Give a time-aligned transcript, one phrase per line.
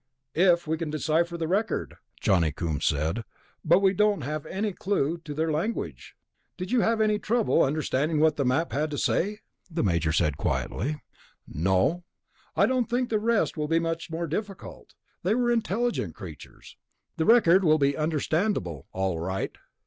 [0.33, 3.23] "If we can decipher the record," Johnny Coombs said.
[3.63, 6.15] "But we don't have any clue to their language."
[6.57, 10.37] "Did you have any trouble understanding what the map had to say?" the Major said
[10.37, 10.99] quietly.
[11.47, 12.03] "No...."
[12.55, 14.95] "I don't think the rest will be much more difficult.
[15.21, 16.77] They were intelligent creatures.
[17.17, 19.55] The record will be understandable, all right."